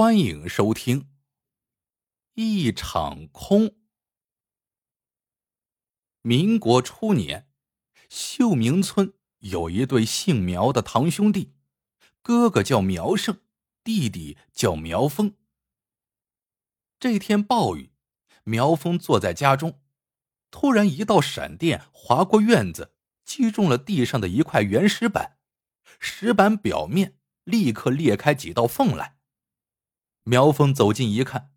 [0.00, 1.02] 欢迎收听
[2.32, 3.66] 《一场空》。
[6.22, 7.50] 民国初年，
[8.08, 11.52] 秀明村有一对姓苗的堂兄弟，
[12.22, 13.42] 哥哥叫苗胜，
[13.84, 15.34] 弟弟叫苗峰。
[16.98, 17.92] 这天暴雨，
[18.44, 19.82] 苗峰坐在家中，
[20.50, 22.94] 突然一道闪电划过院子，
[23.26, 25.36] 击中了地上的一块原石板，
[25.98, 29.19] 石板表面立刻裂开几道缝来。
[30.24, 31.52] 苗峰走近一看，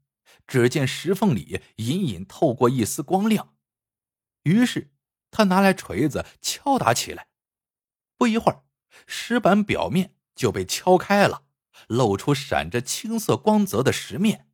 [0.48, 3.56] 只见石缝里隐隐透过一丝光亮，
[4.44, 4.94] 于是
[5.32, 7.28] 他拿来锤子敲打起来。
[8.18, 8.64] 不一会儿，
[9.06, 11.46] 石板表面就被敲开了，
[11.88, 14.50] 露出闪着青色光泽的石面。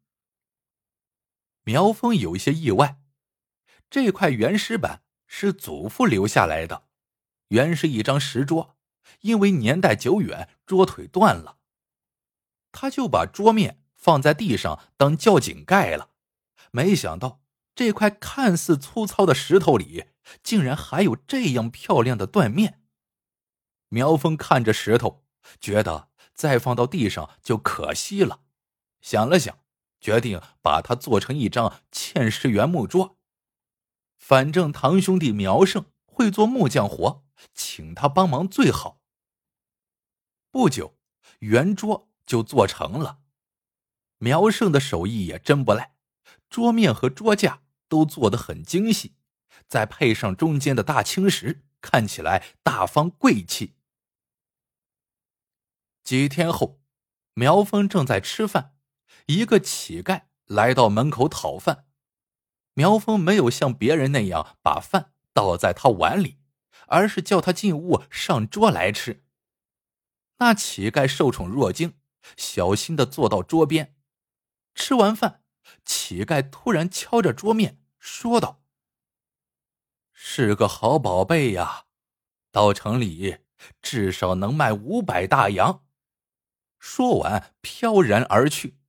[1.63, 2.99] 苗峰有些意外，
[3.89, 6.87] 这块原石板是祖父留下来的，
[7.49, 8.77] 原是一张石桌，
[9.21, 11.59] 因为年代久远，桌腿断了，
[12.71, 16.09] 他就把桌面放在地上当窖井盖了。
[16.71, 17.41] 没想到
[17.75, 20.05] 这块看似粗糙的石头里，
[20.41, 22.81] 竟然还有这样漂亮的断面。
[23.89, 25.23] 苗峰看着石头，
[25.59, 28.41] 觉得再放到地上就可惜了，
[29.01, 29.59] 想了想。
[30.01, 33.17] 决定把它做成一张嵌石原木桌。
[34.15, 39.01] 反正堂兄弟苗胜会做木匠活，请他帮忙最好。
[40.51, 40.97] 不久，
[41.39, 43.18] 圆桌就做成了。
[44.19, 45.95] 苗胜的手艺也真不赖，
[46.49, 49.15] 桌面和桌架都做得很精细，
[49.67, 53.75] 再配上中间的大青石，看起来大方贵气。
[56.03, 56.81] 几天后，
[57.33, 58.75] 苗峰正在吃饭。
[59.27, 61.85] 一个乞丐来到门口讨饭，
[62.73, 66.39] 苗峰没有像别人那样把饭倒在他碗里，
[66.87, 69.23] 而是叫他进屋上桌来吃。
[70.39, 71.93] 那乞丐受宠若惊，
[72.35, 73.95] 小心的坐到桌边。
[74.79, 75.43] 吃完饭，
[75.83, 78.63] 乞丐突然敲着桌面说道
[80.13, 81.87] ：“是个好宝贝呀，
[82.49, 83.39] 到城里
[83.81, 85.85] 至少能卖五百大洋。”
[86.79, 88.79] 说完，飘然而去。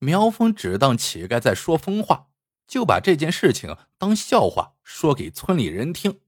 [0.00, 2.28] 苗峰只当乞丐在说疯话，
[2.66, 6.20] 就把这件事情当笑话说给村里人听。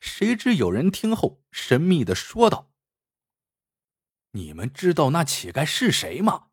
[0.00, 2.70] 谁知有人听后神秘的说道
[4.30, 6.50] ：“你们知道那乞丐是谁吗？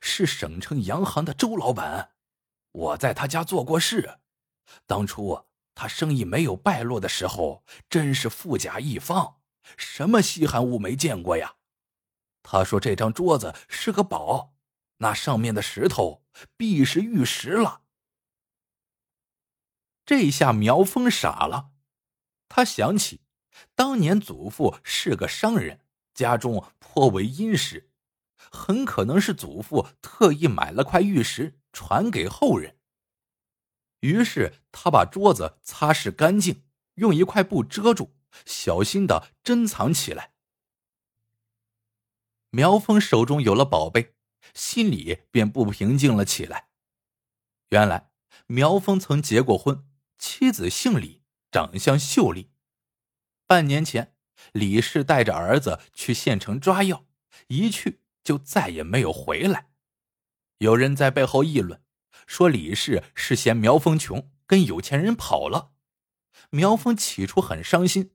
[0.00, 2.12] 是省城洋行的周老板。
[2.72, 4.18] 我在他家做过事。
[4.86, 9.38] 当初他生意没有败落的时候，真是富甲一方，
[9.76, 11.56] 什么稀罕物没见过呀。
[12.42, 14.54] 他说这张桌子是个宝。”
[15.00, 16.24] 那上面的石头
[16.56, 17.82] 必是玉石了。
[20.04, 21.70] 这下苗峰傻了，
[22.48, 23.20] 他想起
[23.76, 27.87] 当年祖父是个商人，家中颇为殷实，
[28.50, 32.78] 很可能是祖父特意买了块玉石传给后人。
[34.00, 36.64] 于是他把桌子擦拭干净，
[36.94, 38.14] 用一块布遮住，
[38.44, 40.32] 小心的珍藏起来。
[42.50, 44.14] 苗峰手中有了宝贝。
[44.54, 46.68] 心里便不平静了起来。
[47.68, 48.12] 原来
[48.46, 49.86] 苗峰曾结过婚，
[50.16, 52.50] 妻子姓李，长相秀丽。
[53.46, 54.16] 半年前，
[54.52, 57.04] 李氏带着儿子去县城抓药，
[57.48, 59.70] 一去就再也没有回来。
[60.58, 61.82] 有人在背后议论，
[62.26, 65.72] 说李氏是嫌苗峰穷，跟有钱人跑了。
[66.50, 68.10] 苗峰起初很伤心，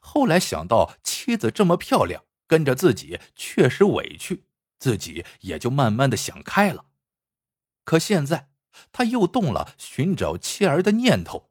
[0.00, 4.46] 后来想到妻子这么漂亮，跟着自己确实委屈。
[4.78, 6.86] 自己也就慢慢的想开了，
[7.84, 8.48] 可现在
[8.90, 11.50] 他又动了寻找妻儿的念头。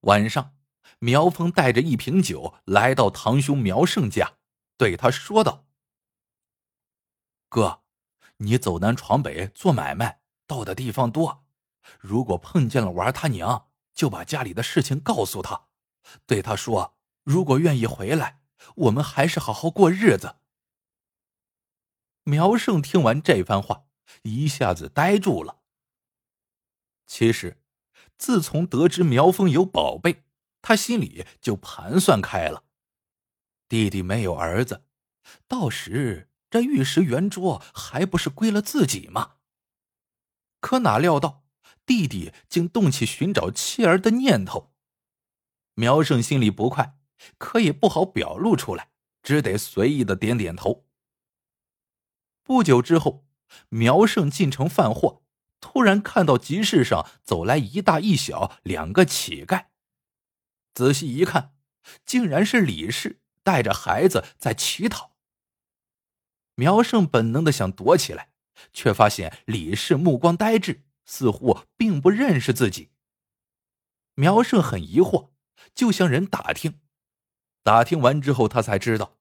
[0.00, 0.54] 晚上，
[0.98, 4.34] 苗峰带着一瓶酒来到堂兄苗胜家，
[4.76, 5.64] 对他说道
[7.48, 7.82] ：“哥，
[8.38, 11.44] 你走南闯北做买卖，到的地方多，
[11.98, 15.68] 如果碰见了玩他娘，就把家里的事情告诉他，
[16.26, 18.42] 对他说，如果愿意回来，
[18.74, 20.36] 我们还是好好过日子。”
[22.24, 23.86] 苗胜听完这番话，
[24.22, 25.62] 一下子呆住了。
[27.06, 27.62] 其实，
[28.18, 30.24] 自从得知苗峰有宝贝，
[30.60, 32.64] 他心里就盘算开了。
[33.66, 34.84] 弟弟没有儿子，
[35.46, 39.36] 到时这玉石圆桌还不是归了自己吗？
[40.60, 41.44] 可哪料到
[41.86, 44.72] 弟弟竟动起寻找妻儿的念头。
[45.74, 46.98] 苗胜心里不快，
[47.38, 48.90] 可也不好表露出来，
[49.22, 50.86] 只得随意的点点头。
[52.42, 53.26] 不久之后，
[53.68, 55.22] 苗胜进城贩货，
[55.60, 59.66] 突然看到集市上走来一大一小两个乞丐。
[60.74, 61.54] 仔细一看，
[62.04, 65.07] 竟然是李氏带着孩子在乞讨。
[66.58, 68.30] 苗胜本能的想躲起来，
[68.72, 72.90] 却发现李氏目光呆滞，似乎并不认识自己。
[74.14, 75.30] 苗胜很疑惑，
[75.72, 76.80] 就向人打听。
[77.62, 79.18] 打听完之后，他才知道，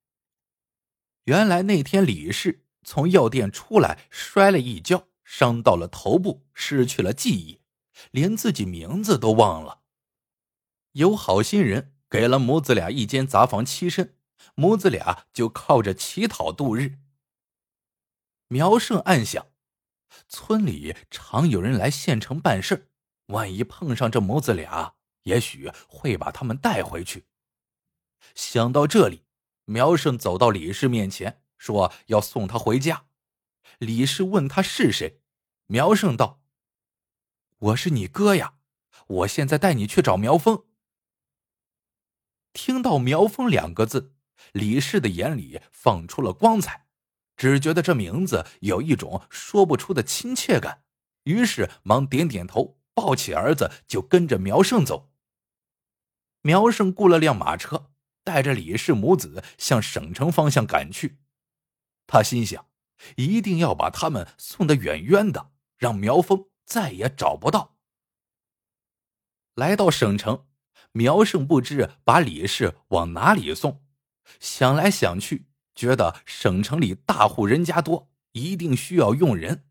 [1.26, 7.62] 原来那天李氏从药店出来，摔了一跤，伤到了头部，失去了记忆，
[8.10, 9.82] 连自己名字都忘了。
[10.94, 14.16] 有好心人给了母子俩一间杂房栖身，
[14.56, 16.98] 母子俩就靠着乞讨度日。
[18.50, 19.48] 苗胜暗想，
[20.30, 22.90] 村里常有人来县城办事，
[23.28, 27.26] 万一碰上这母子俩，也许会把他们带回去。
[28.34, 29.26] 想到这里，
[29.66, 33.08] 苗胜走到李氏面前，说要送他回家。
[33.80, 35.22] 李氏问他是谁，
[35.66, 36.42] 苗胜道
[37.60, 38.60] ：“我是你哥呀，
[39.08, 40.64] 我现在带你去找苗峰。”
[42.54, 44.16] 听到“苗峰”两个字，
[44.54, 46.87] 李氏的眼里放出了光彩。
[47.38, 50.84] 只觉得这名字有一种说不出的亲切感，
[51.24, 55.12] 于是忙点点头，抱起儿子就跟着苗胜走。
[56.42, 57.92] 苗胜雇了辆马车，
[58.24, 61.20] 带着李氏母子向省城方向赶去。
[62.08, 62.66] 他心想，
[63.16, 67.76] 一定要把他们送得远远的，让苗峰再也找不到。
[69.56, 70.48] 来到省城，
[70.94, 73.84] 苗胜不知把李氏往哪里送，
[74.40, 75.48] 想来想去。
[75.78, 79.64] 觉得省城里大户人家多，一定需要用人，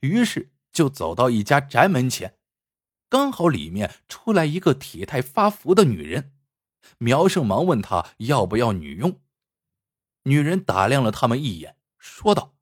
[0.00, 2.36] 于是就走到一家宅门前，
[3.08, 6.34] 刚好里面出来一个体态发福的女人。
[6.98, 9.20] 苗胜忙问她要不要女佣，
[10.24, 12.56] 女人打量了他们一眼，说道：“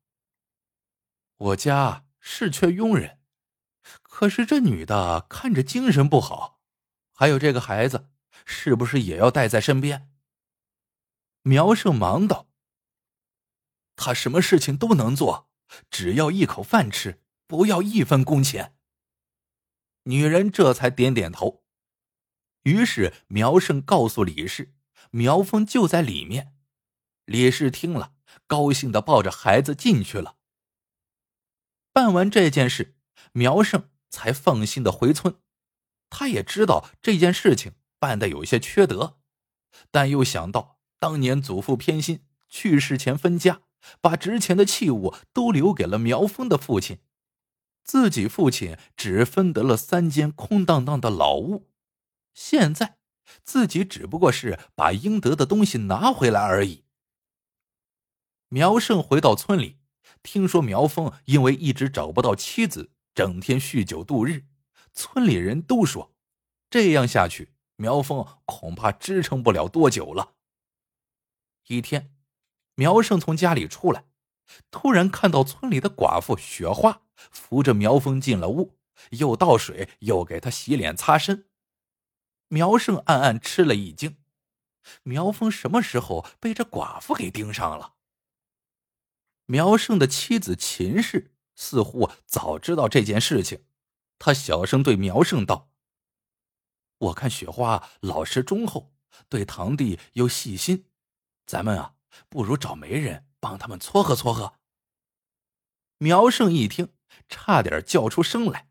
[1.38, 3.18] 我家是缺佣人，
[4.02, 6.60] 可是这女的看着精神不好，
[7.14, 8.10] 还有这个孩子，
[8.44, 10.10] 是不是也要带在身边？”
[11.42, 12.49] 苗胜忙道。
[14.02, 15.50] 他什么事情都能做，
[15.90, 18.74] 只要一口饭吃，不要一分工钱。
[20.04, 21.62] 女人这才点点头。
[22.62, 24.72] 于是苗胜告诉李氏，
[25.10, 26.54] 苗峰就在里面。
[27.26, 28.14] 李氏听了，
[28.46, 30.38] 高兴的抱着孩子进去了。
[31.92, 32.96] 办完这件事，
[33.32, 35.36] 苗胜才放心的回村。
[36.08, 39.18] 他也知道这件事情办的有些缺德，
[39.90, 43.60] 但又想到当年祖父偏心，去世前分家。
[44.00, 46.98] 把值钱的器物都留给了苗峰的父亲，
[47.82, 51.70] 自己父亲只分得了三间空荡荡的老屋。
[52.34, 52.98] 现在
[53.42, 56.84] 自己只不过是把应得的东西拿回来而已。
[58.48, 59.78] 苗胜回到村里，
[60.22, 64.46] 听说苗峰因为一直找不到妻子，整天酗酒度日，
[64.92, 66.14] 村里人都说，
[66.68, 70.34] 这样下去，苗峰恐怕支撑不了多久了。
[71.66, 72.14] 一天。
[72.80, 74.06] 苗胜从家里出来，
[74.70, 78.78] 突然看到村里的寡妇雪花扶着苗峰进了屋，
[79.10, 81.46] 又倒水，又给他洗脸擦身。
[82.48, 84.16] 苗胜暗暗吃了一惊，
[85.02, 87.96] 苗峰什么时候被这寡妇给盯上了？
[89.44, 93.66] 苗胜的妻子秦氏似乎早知道这件事情，
[94.18, 95.68] 他小声对苗胜道
[96.96, 98.94] ：“我看雪花老实忠厚，
[99.28, 100.86] 对堂弟又细心，
[101.44, 101.96] 咱们啊。”
[102.28, 104.54] 不如找媒人帮他们撮合撮合。
[105.98, 106.92] 苗胜一听，
[107.28, 108.68] 差点叫出声来。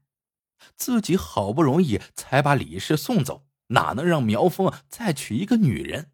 [0.76, 6.12] 自己好不容易才把李氏送走，哪能让苗峰再娶一个女人？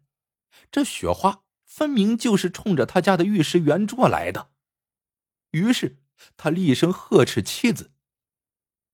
[0.70, 4.50] 这雪花分明就是冲着他家的玉石圆桌来的。
[5.50, 5.98] 于是
[6.36, 7.92] 他厉声呵斥妻子：“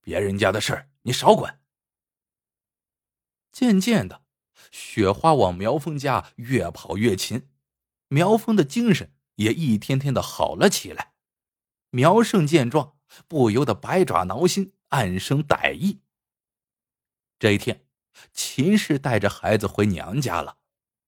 [0.01, 1.61] 别人家的事儿你少管。”
[3.53, 4.25] 渐渐的，
[4.71, 7.49] 雪花往苗峰家越跑越勤。
[8.13, 11.15] 苗峰的精神也一天天的好了起来。
[11.89, 16.03] 苗胜见状，不由得百爪挠心，暗生歹意。
[17.39, 17.87] 这一天，
[18.35, 20.59] 秦氏带着孩子回娘家了，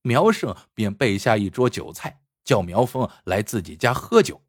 [0.01, 4.43] 苗胜便备下一桌酒菜，叫苗峰来自己家喝酒。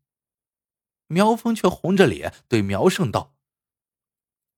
[1.07, 3.35] 苗峰却红着脸对苗胜道：“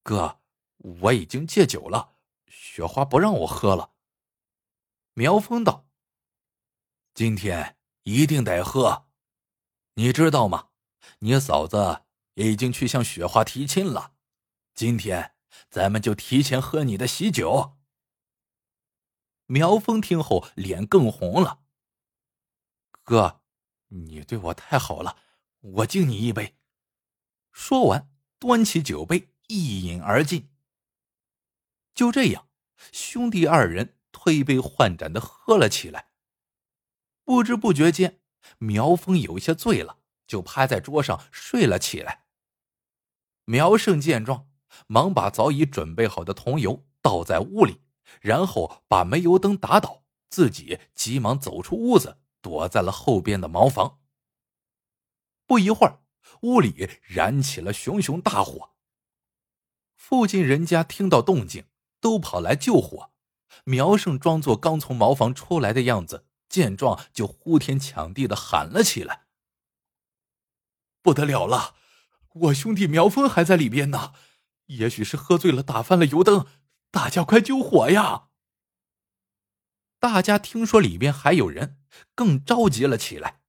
[0.03, 0.39] 哥，
[0.77, 2.13] 我已经戒酒了，
[2.45, 3.93] 雪花不让我喝了。”
[5.15, 5.87] 苗峰道
[7.15, 7.73] ：“今天。”
[8.07, 9.09] 一定得喝，
[9.95, 10.69] 你知道吗？
[11.19, 12.03] 你嫂子
[12.35, 14.13] 已经去向雪花提亲了。
[14.73, 15.35] 今天
[15.69, 17.77] 咱们就提前喝你的喜酒。
[19.47, 21.59] 苗峰听后脸更红了。
[23.03, 23.41] 哥，
[23.89, 25.17] 你对我太好了，
[25.59, 26.55] 我敬你一杯。
[27.51, 28.09] 说完，
[28.39, 30.49] 端起酒杯一饮而尽。
[31.93, 32.47] 就这样，
[32.93, 36.06] 兄弟二人推杯换盏的喝了起来。
[37.27, 38.21] 不知不觉间，
[38.57, 42.23] 苗峰有些醉了，就趴在桌上睡了起来。
[43.43, 44.47] 苗胜见状，
[44.87, 47.81] 忙把早已准备好的桐油倒在屋里，
[48.21, 53.99] 然后把煤油灯打倒，自己急忙走出屋子，躲在了后边的茅房。
[55.45, 55.99] 不一会儿，
[56.43, 58.69] 屋里燃起了熊熊大火。
[59.97, 61.65] 附近人家听到动静，
[61.99, 63.11] 都跑来救火。
[63.65, 69.25] 苗胜装作刚从茅房出来的样子，见状就呼天抢地的喊了起来
[71.01, 71.75] ：“不得了了！
[72.33, 74.13] 我兄弟苗峰还在里边呢，
[74.67, 76.45] 也许是喝醉了，打翻了油灯。
[76.91, 78.27] 大家快救火呀！”
[79.99, 81.79] 大家听说里边还有人，
[82.13, 83.41] 更着急了起来。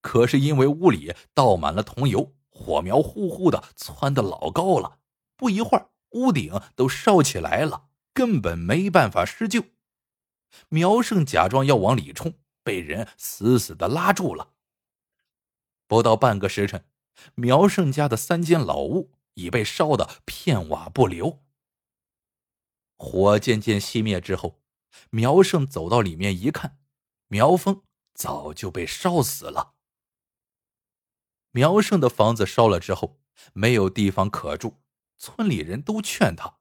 [0.00, 4.98] 可是因为屋里倒满了桐油，火苗呼呼的窜得老高了，
[5.36, 9.64] 不一会儿屋顶都烧起来了，根本没办法施救。
[10.68, 14.54] 苗胜假装要往里冲，被人死死的拉住了。
[15.86, 16.84] 不到半个时辰，
[17.34, 21.42] 苗胜家的三间老屋已被烧得片瓦不留。
[22.96, 24.60] 火渐渐熄灭之后，
[25.10, 26.78] 苗胜走到里面一看，
[27.28, 27.82] 苗峰
[28.14, 29.74] 早就被烧死了。
[31.52, 33.20] 苗胜的房子烧了之后，
[33.52, 34.82] 没有地方可住，
[35.18, 36.58] 村里人都劝他：“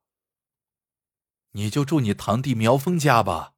[1.52, 3.55] 你就住你堂弟苗峰家吧，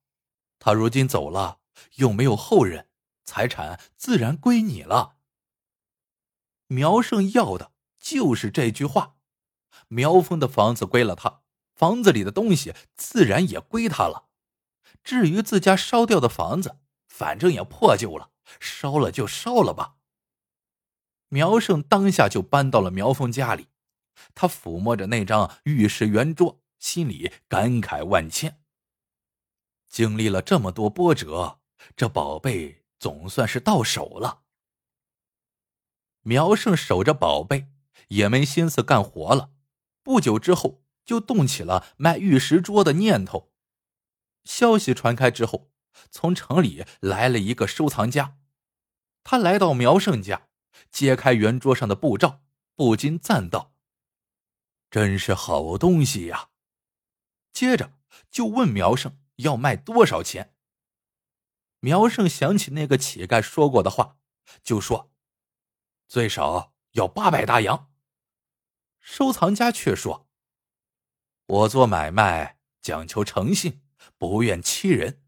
[0.60, 1.60] 他如今走了，
[1.96, 2.88] 又没有后人，
[3.24, 5.18] 财产自然归你了。”
[6.68, 9.16] 苗胜要的就是这句话，
[9.88, 11.42] 苗峰的房子归了他，
[11.74, 14.28] 房子里的东西自然也归他了。
[15.04, 19.96] 至于自家烧掉的房子，反正也破旧了，烧了就烧了吧。
[21.30, 23.68] 苗胜当下就搬到了苗峰家里，
[24.34, 28.62] 他抚摸着那张玉石圆桌，心里感慨万千。
[29.88, 31.60] 经历了这么多波折，
[31.96, 34.44] 这宝贝总算是到手了。
[36.22, 37.68] 苗胜守着宝贝，
[38.10, 39.52] 也没心思干活了。
[40.04, 43.52] 不久之后，就动起了卖玉石桌的念头。
[44.44, 45.72] 消息传开之后，
[46.12, 48.38] 从城里来了一个收藏家，
[49.24, 50.44] 他来到苗胜家。
[50.92, 52.44] 揭开圆桌上的布罩，
[52.76, 53.74] 不禁赞道
[54.92, 56.50] ：“真是好东西呀！”
[57.52, 57.94] 接着
[58.30, 60.54] 就问苗胜要卖多少钱。
[61.80, 64.18] 苗胜想起那个乞丐说过的话，
[64.64, 65.12] 就说
[66.08, 67.92] ：“最少要八百大洋。”
[69.00, 70.28] 收藏家却说
[71.46, 73.82] ：“我做买卖讲求诚信，
[74.18, 75.24] 不愿欺人。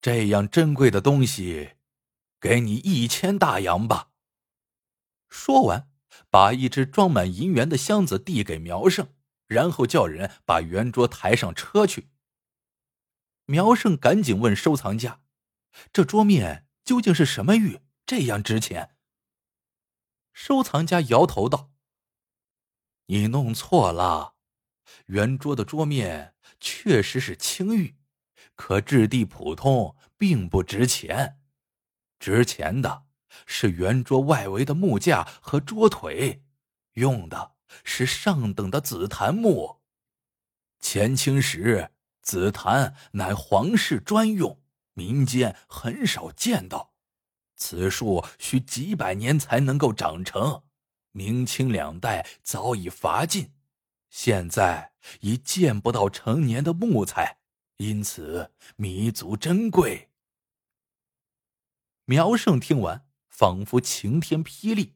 [0.00, 1.76] 这样珍贵的东西，
[2.40, 4.10] 给你一千大洋吧。”
[5.28, 5.90] 说完，
[6.30, 9.12] 把一只装满银元的箱子递给苗胜，
[9.46, 12.10] 然后叫人把圆桌抬上车去。
[13.46, 15.22] 苗胜赶紧问收藏家
[15.92, 18.96] ：“这桌面究竟是什么玉，这样值钱？”
[20.32, 21.72] 收藏家摇头道
[23.06, 24.34] ：“你弄错了，
[25.06, 27.96] 圆桌的桌面确实是青玉，
[28.54, 31.40] 可质地普通，并不值钱。
[32.18, 33.04] 值钱的。”
[33.44, 36.42] 是圆桌外围的木架和桌腿，
[36.94, 39.82] 用的是上等的紫檀木。
[40.80, 41.90] 前清时，
[42.26, 44.60] 紫檀乃皇室专用，
[44.94, 46.92] 民间很少见到。
[47.56, 50.64] 此树需几百年才能够长成，
[51.12, 53.52] 明清两代早已伐尽，
[54.10, 57.38] 现在已见不到成年的木材，
[57.76, 60.10] 因此弥足珍贵。
[62.04, 63.06] 苗胜听完。
[63.28, 64.94] 仿佛晴天霹雳，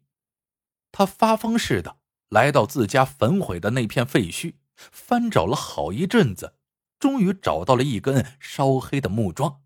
[0.90, 1.98] 他发疯似的
[2.30, 6.54] 来到自家焚毁的那片废墟，翻找了好一阵子，
[7.00, 9.62] 终于找到了一根烧黑的木桩。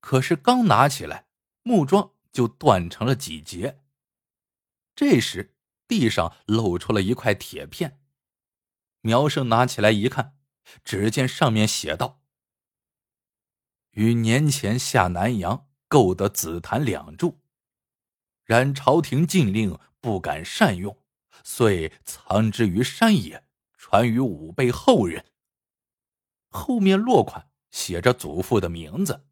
[0.00, 1.26] 可是刚拿起来，
[1.62, 3.80] 木桩就断成了几节。
[4.94, 5.56] 这时
[5.88, 8.00] 地上露出了一块铁片，
[9.00, 10.36] 苗生拿起来一看，
[10.84, 12.20] 只见上面写道
[13.92, 17.40] ：“于年前下南洋购得紫檀两柱。”
[18.44, 20.98] 然朝廷禁令，不敢善用，
[21.44, 23.46] 遂藏之于山野，
[23.78, 25.29] 传于吾辈后人。
[26.50, 29.26] 后面落款写着祖父的名字。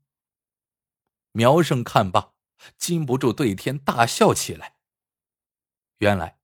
[1.32, 2.32] 苗胜看罢，
[2.76, 4.76] 禁不住对天大笑起来。
[5.98, 6.38] 原来，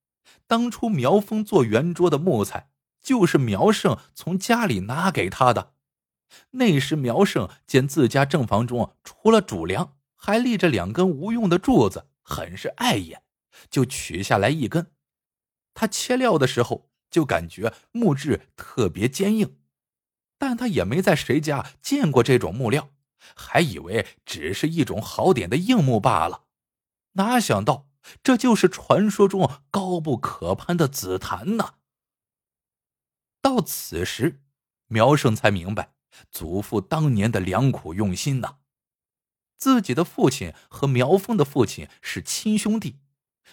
[0.47, 5.75] 当初苗峰做圆桌的木材，就是苗胜从家里拿给他的。
[6.51, 12.09] 那时苗胜见自家正房中除了主梁，还立着两根无用的柱子。
[12.27, 13.23] 很是碍眼，
[13.69, 14.93] 就取下来一根。
[15.75, 19.59] 他切料的时候就感觉木质特别坚硬，
[20.39, 22.91] 但他也没在谁家见过这种木料，
[23.35, 26.45] 还以为只是一种好点的硬木罢了。
[27.13, 27.89] 哪想到
[28.23, 31.75] 这就是传说中高不可攀的紫檀呢！
[33.41, 34.43] 到此时，
[34.89, 35.95] 苗胜才明白
[36.31, 38.57] 祖父当年的良苦用心呐。
[39.57, 42.99] 自己的父亲和苗峰的父亲是亲兄弟，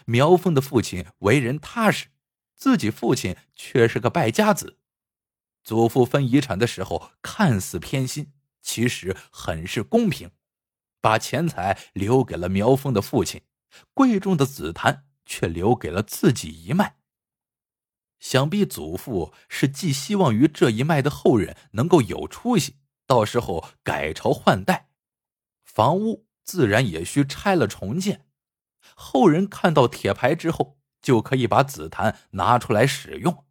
[0.06, 2.08] 苗峰的父亲为人踏实，
[2.56, 4.80] 自己父亲却是个败家子。
[5.64, 10.32] 祖父分遗产的时候看似偏心，其实很是公平，
[11.00, 13.44] 把钱财留给了苗峰的父亲。
[13.94, 16.98] 贵重的紫檀却留给了自己一脉。
[18.20, 22.76] 想必祖父是寄希望于这一脉的后人能够有出息，
[23.08, 24.90] 到时候改朝换代，
[25.64, 28.26] 房屋自然也需拆了重建。
[28.96, 33.46] 后人看到铁牌之后，就可以把紫檀拿出来使用。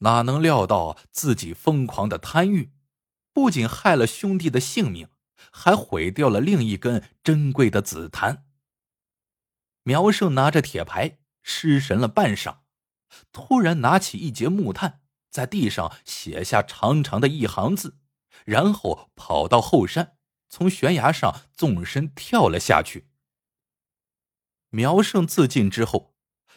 [0.00, 2.72] 哪能料到自己疯狂的贪欲，
[3.32, 5.08] 不仅害了兄弟的性命，
[5.50, 8.46] 还毁掉了另一根珍贵的紫檀。
[9.82, 12.58] 苗胜拿着铁牌失神了半晌，
[13.32, 17.98] 突然拿起一截木炭，在地上写下长长的一行字，
[18.44, 20.16] 然后跑到后山，
[20.48, 23.08] 从悬崖上纵身跳了下去。
[24.70, 26.14] 苗胜自尽之后，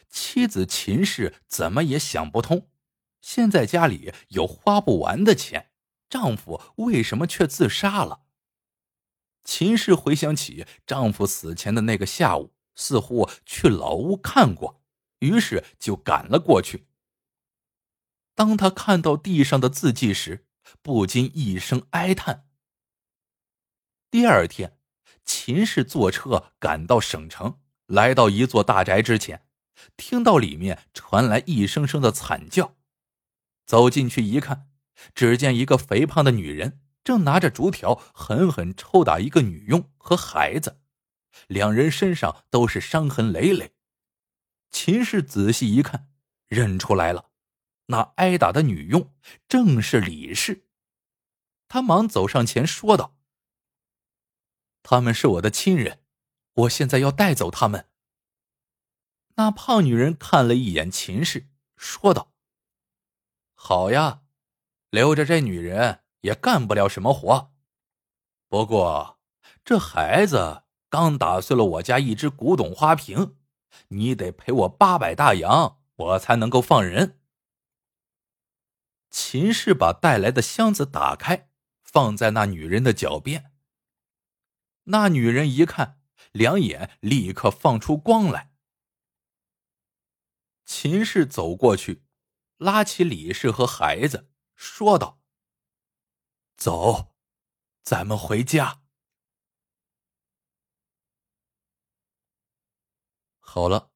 [0.09, 2.69] 妻子秦氏怎么也想不通，
[3.23, 5.71] 现在家里有花不完的钱，
[6.07, 8.25] 丈夫为什么却自杀了？
[9.43, 12.53] 秦氏回想起丈夫死前的那个下午。
[12.75, 14.81] 似乎去老屋看过，
[15.19, 16.87] 于是就赶了过去。
[18.33, 20.47] 当他看到地上的字迹时，
[20.81, 22.47] 不禁一声哀叹。
[24.09, 24.79] 第二天，
[25.23, 29.45] 秦氏坐车赶到省城，来到一座大宅之前，
[29.95, 32.75] 听到里面传来一声声的惨叫。
[33.65, 34.69] 走进去一看，
[35.13, 40.81] 只见一个肥胖的女人正拿着竹条狠狠抽打一个女佣和孩子。
[41.47, 43.73] 两人身上都是伤痕累累，
[44.69, 46.09] 秦氏仔细一看，
[46.47, 47.31] 认出来了，
[47.87, 49.13] 那挨打的女佣
[49.47, 50.67] 正是李氏。
[51.67, 53.17] 他忙走上前说道
[54.83, 56.03] ：“他们是我的亲人，
[56.53, 57.89] 我现在要带走他们。”
[59.35, 62.31] 那胖女人看了一眼秦氏，说道
[63.65, 64.23] ：“好呀，
[64.89, 67.53] 留着这女人也干不了什么活，
[68.49, 69.21] 不过
[69.63, 73.37] 这孩子……”刚打碎了我家一只古董花瓶，
[73.87, 77.19] 你得赔我八百大洋，我才能够放人。
[79.09, 81.49] 秦氏把带来的箱子打开，
[81.81, 83.53] 放在那女人的脚边。
[84.83, 85.99] 那女人一看，
[86.31, 88.51] 两眼立刻放出光来。
[90.65, 92.02] 秦氏走过去，
[92.63, 95.19] 拉起李氏和孩子，说道
[96.55, 97.13] ：“走，
[97.83, 98.83] 咱们回家。”
[103.37, 103.91] 好了，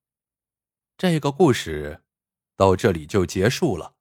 [0.98, 2.04] 这个故事
[2.58, 3.96] 到这里就结束了。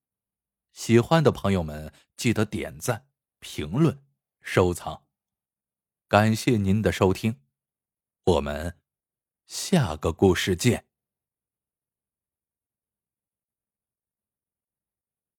[0.73, 4.05] 喜欢的朋友们记得点赞、评论、
[4.41, 5.07] 收藏，
[6.09, 7.41] 感谢您的收听，
[8.25, 8.81] 我们
[9.47, 10.89] 下个故事见。